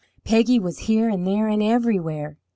[0.23, 2.39] Peggy was here and there and everywhere.